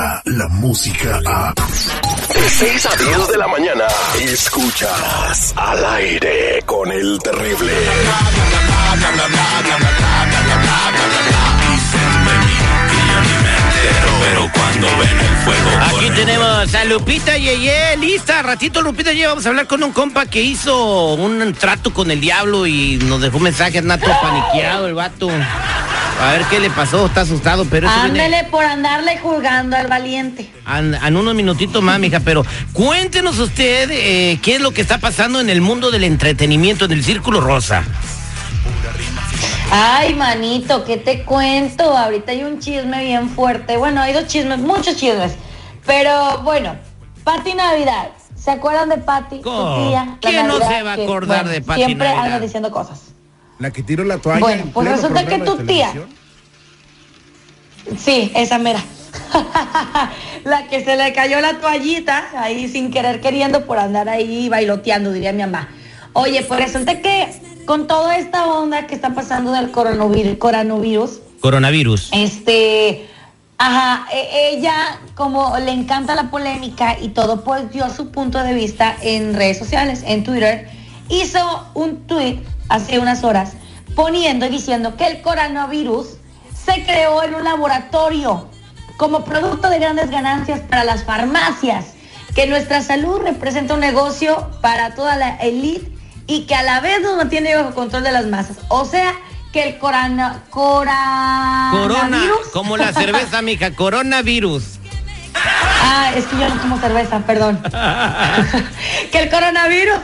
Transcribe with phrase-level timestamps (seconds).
[0.00, 1.54] llega la música a...
[2.34, 3.84] De 6 a 10 de la mañana,
[4.20, 7.72] escuchas al aire con el terrible.
[14.20, 15.70] Pero cuando ven el fuego.
[15.96, 18.42] Aquí tenemos a Lupita Yeye, lista.
[18.42, 22.20] Ratito Lupita Yeye, vamos a hablar con un compa que hizo un trato con el
[22.20, 25.30] diablo y nos dejó mensajes, nato paniqueado el vato.
[26.22, 29.86] A ver qué le pasó, está asustado, pero eso viene- Ándele por andarle juzgando al
[29.86, 30.50] valiente.
[30.68, 34.98] En, en unos minutitos más, mija, pero cuéntenos usted eh, qué es lo que está
[34.98, 37.82] pasando en el mundo del entretenimiento, en el Círculo Rosa.
[39.72, 41.96] Ay, manito, ¿qué te cuento?
[41.96, 43.76] Ahorita hay un chisme bien fuerte.
[43.76, 45.32] Bueno, hay dos chismes, muchos chismes.
[45.86, 46.76] Pero bueno,
[47.24, 48.10] Pati Navidad.
[48.36, 49.40] ¿Se acuerdan de Pati?
[50.20, 52.24] ¿Quién no se va a que, acordar bueno, de Pati Siempre Navidad?
[52.26, 53.00] anda diciendo cosas.
[53.60, 54.40] La que tiró la toalla.
[54.40, 55.92] Bueno, en pues pleno resulta que tu tía-.
[57.98, 58.82] Sí, esa mera.
[60.44, 65.12] la que se le cayó la toallita ahí sin querer queriendo por andar ahí bailoteando,
[65.12, 65.68] diría mi mamá.
[66.14, 67.28] Oye, pues resulta que
[67.66, 72.08] con toda esta onda que está pasando del coronavirus, coronavirus Coronavirus.
[72.12, 73.06] este,
[73.58, 78.54] ajá, e- ella como le encanta la polémica y todo, pues dio su punto de
[78.54, 80.68] vista en redes sociales, en Twitter,
[81.08, 82.40] hizo un tweet
[82.70, 83.52] hace unas horas
[83.94, 86.16] poniendo y diciendo que el coronavirus
[86.64, 88.48] se creó en un laboratorio
[88.96, 91.94] como producto de grandes ganancias para las farmacias,
[92.34, 95.90] que nuestra salud representa un negocio para toda la élite
[96.26, 98.58] y que a la vez nos mantiene bajo control de las masas.
[98.68, 99.14] O sea,
[99.52, 102.48] que el corona, Corona, coronavirus...
[102.52, 104.78] como la cerveza, mija, coronavirus.
[105.34, 107.60] Ah, es que yo no tomo cerveza, perdón.
[109.10, 109.96] que el coronavirus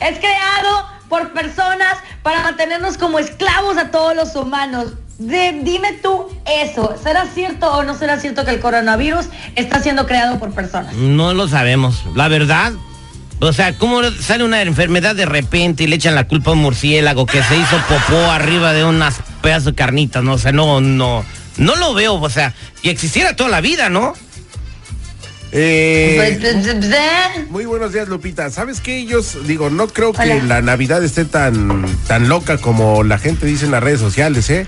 [0.00, 4.92] es creado por personas para mantenernos como esclavos a todos los humanos.
[5.18, 10.38] Dime tú eso, ¿será cierto o no será cierto que el coronavirus está siendo creado
[10.38, 10.94] por personas?
[10.94, 12.04] No lo sabemos.
[12.14, 12.72] La verdad.
[13.38, 16.60] O sea, ¿cómo sale una enfermedad de repente y le echan la culpa a un
[16.60, 20.22] murciélago que se hizo popó arriba de unas pedazos de carnitas?
[20.22, 21.24] No, o sea, no, no,
[21.58, 22.14] no lo veo.
[22.14, 24.14] O sea, y existiera toda la vida, ¿no?
[25.58, 27.46] Eh, Pues, pues, pues, ¿eh?
[27.48, 28.50] muy buenos días, Lupita.
[28.50, 28.98] ¿Sabes qué?
[28.98, 30.42] Ellos, digo, no creo que Hola.
[30.44, 34.66] la Navidad esté tan, tan loca como la gente dice en las redes sociales, ¿eh?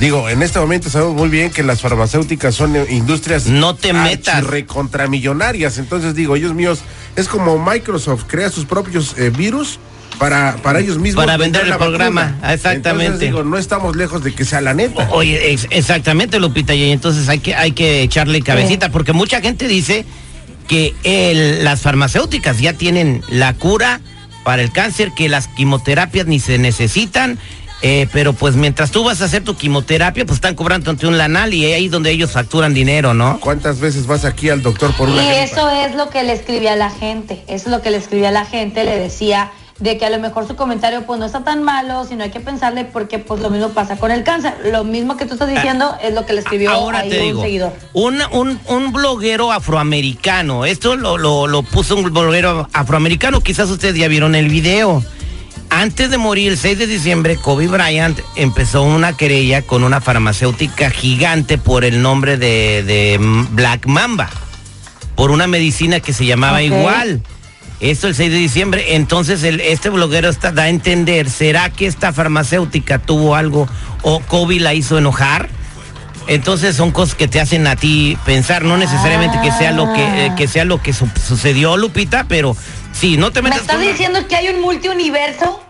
[0.00, 3.94] Digo, en este momento sabemos muy bien que las farmacéuticas son eh, industrias No te
[3.94, 4.44] metas.
[4.44, 5.78] recontramillonarias.
[5.78, 6.80] Entonces digo, ellos míos,
[7.16, 9.80] es como Microsoft crea sus propios eh, virus
[10.18, 11.24] para, para ellos mismos.
[11.24, 12.52] Para vender el programa, vacuna.
[12.54, 13.04] exactamente.
[13.06, 15.08] Entonces digo, no estamos lejos de que sea la neta.
[15.12, 19.68] Oye, ex- exactamente, Lupita, y entonces hay que, hay que echarle cabecita, porque mucha gente
[19.68, 20.04] dice
[20.66, 24.00] que el- las farmacéuticas ya tienen la cura
[24.44, 27.38] para el cáncer, que las quimioterapias ni se necesitan,
[27.80, 31.16] eh, pero pues mientras tú vas a hacer tu quimioterapia, pues están cobrando ante un
[31.16, 33.38] lanal y ahí donde ellos facturan dinero, ¿no?
[33.40, 35.42] ¿Cuántas veces vas aquí al doctor por una Y gripa?
[35.44, 38.30] eso es lo que le escribía a la gente, eso es lo que le escribía
[38.30, 41.44] a la gente, le decía de que a lo mejor su comentario pues no está
[41.44, 44.54] tan malo, sino hay que pensarle porque pues lo mismo pasa con el cáncer.
[44.72, 47.42] Lo mismo que tú estás diciendo es lo que le escribió Ahora ahí te un
[47.42, 47.72] seguidor.
[47.92, 53.94] un, un, un bloguero afroamericano, esto lo, lo, lo puso un bloguero afroamericano, quizás ustedes
[53.96, 55.02] ya vieron el video.
[55.70, 60.88] Antes de morir, el 6 de diciembre, Kobe Bryant empezó una querella con una farmacéutica
[60.90, 63.18] gigante por el nombre de, de
[63.50, 64.30] Black Mamba,
[65.14, 67.22] por una medicina que se llamaba igual.
[67.80, 71.86] Esto el 6 de diciembre, entonces el- este bloguero está, da a entender, ¿será que
[71.86, 73.68] esta farmacéutica tuvo algo
[74.02, 75.48] o Kobe la hizo enojar?
[76.26, 80.26] Entonces son cosas que te hacen a ti pensar, no necesariamente que sea lo que,
[80.26, 82.56] eh, que sea lo que su- sucedió, Lupita, pero
[82.92, 85.62] sí, no te ¿Me metas estás con- diciendo que hay un multiuniverso?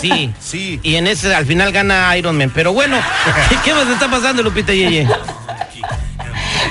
[0.00, 0.78] Sí, Sí.
[0.82, 2.50] Y en ese al final gana Iron Man.
[2.54, 2.96] Pero bueno,
[3.48, 5.08] ¿qué, qué más está pasando, Lupita Yeye?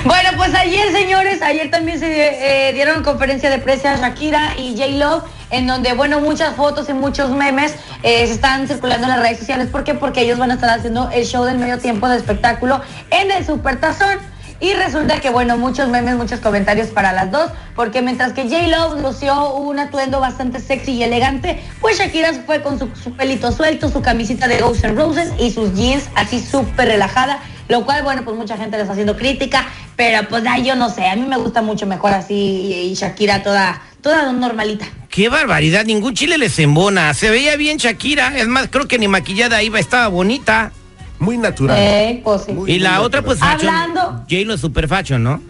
[0.04, 5.22] Bueno, pues ayer, señores, ayer también se eh, dieron conferencia de prensa Shakira y J-Lo,
[5.50, 9.38] en donde, bueno, muchas fotos y muchos memes eh, se están circulando en las redes
[9.38, 9.68] sociales.
[9.68, 9.94] ¿Por qué?
[9.94, 13.46] Porque ellos van a estar haciendo el show del medio tiempo de espectáculo en el
[13.46, 14.18] Supertazón.
[14.58, 18.96] Y resulta que, bueno, muchos memes, muchos comentarios para las dos, porque mientras que J-Lo
[19.00, 24.02] lució un atuendo bastante sexy y elegante, pues Shakira fue con su, pelito suelto, su
[24.02, 28.36] camisita de Guns N' Roses y sus jeans así súper relajada, lo cual, bueno, pues
[28.36, 29.66] mucha gente le está haciendo crítica,
[29.96, 32.94] pero pues ay, yo no sé, a mí me gusta mucho mejor así y, y
[32.94, 34.86] Shakira toda, toda normalita.
[35.08, 37.12] Qué barbaridad, ningún chile les embona.
[37.14, 38.36] Se veía bien Shakira.
[38.38, 40.72] Es más, creo que ni maquillada iba, estaba bonita.
[41.18, 41.76] Muy natural.
[41.78, 42.52] Eh, pues sí.
[42.52, 43.58] Muy- Y la muy otra, pues, natural.
[43.60, 43.74] fashion.
[43.74, 45.40] Hablando- J-Lo es super fashion, ¿no?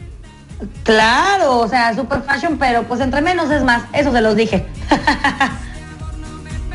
[0.85, 4.67] Claro, o sea, super fashion, pero pues entre menos es más, eso se los dije.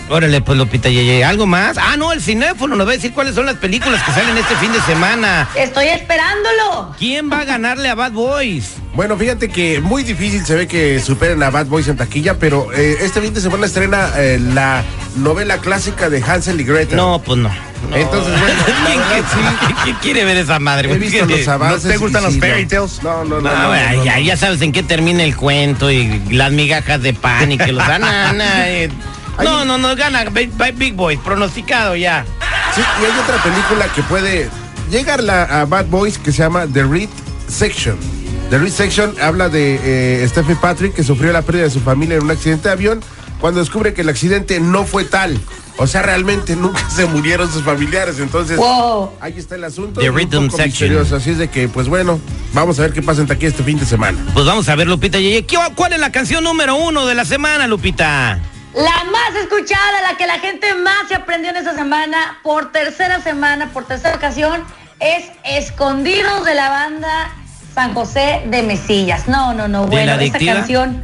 [0.09, 1.77] Órale, pues Lupita Yeye, ¿algo más?
[1.77, 4.55] Ah, no, el cinéfono nos va a decir cuáles son las películas que salen este
[4.55, 5.49] fin de semana.
[5.55, 6.95] Estoy esperándolo.
[6.97, 8.75] ¿Quién va a ganarle a Bad Boys?
[8.95, 12.71] Bueno, fíjate que muy difícil se ve que superen a Bad Boys en taquilla, pero
[12.73, 14.81] eh, este fin de semana estrena eh, la
[15.17, 16.95] novela clásica de Hansel y Gretel.
[16.95, 17.49] No, pues no.
[17.89, 17.95] no.
[17.95, 18.55] Entonces, bueno,
[18.87, 19.29] ¿Quién, verdad,
[19.67, 19.73] sí.
[19.83, 20.89] quién quiere ver esa madre?
[20.93, 21.83] He visto los avances.
[21.83, 23.03] ¿No te gustan los sí, fairy tales?
[23.03, 23.41] No, no, no.
[23.41, 24.21] No, no, bueno, ya, no.
[24.21, 27.85] ya sabes en qué termina el cuento y las migajas de pan y que los
[27.87, 28.41] dan.
[29.43, 32.25] No, no, no, gana Big, Big Boys, pronosticado ya.
[32.75, 34.49] Sí, y hay otra película que puede
[34.89, 37.09] llegar la, a Bad Boys que se llama The Reed
[37.47, 37.97] Section.
[38.49, 39.79] The Reed Section habla de
[40.23, 43.01] eh, Stephen Patrick que sufrió la pérdida de su familia en un accidente de avión
[43.39, 45.39] cuando descubre que el accidente no fue tal.
[45.79, 48.19] O sea, realmente nunca se murieron sus familiares.
[48.19, 49.11] Entonces, Wow.
[49.21, 49.99] ahí está el asunto.
[50.01, 50.65] The Rhythm Section.
[50.67, 51.15] misterioso.
[51.17, 52.19] Así es de que, pues bueno,
[52.53, 54.17] vamos a ver qué pasa en aquí este fin de semana.
[54.33, 55.45] Pues vamos a ver, Lupita Yeye.
[55.45, 58.39] ¿Qué- ¿Cuál es la canción número uno de la semana, Lupita?
[58.77, 63.21] La más escuchada, la que la gente más se aprendió en esta semana, por tercera
[63.21, 64.63] semana, por tercera ocasión,
[64.99, 67.31] es Escondidos de la banda
[67.73, 69.27] San José de Mesillas.
[69.27, 70.53] No, no, no, ¿De bueno, la esta adictiva?
[70.55, 71.03] canción.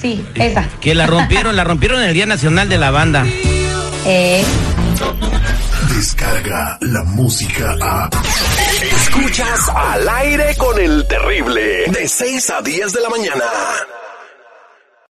[0.00, 0.64] Sí, esa.
[0.80, 3.24] Que la rompieron, la rompieron en el Día Nacional de la Banda.
[4.06, 4.44] Eh,
[5.94, 8.10] Descarga la música a.
[8.82, 11.84] Escuchas al aire con el terrible.
[11.90, 13.44] De 6 a 10 de la mañana.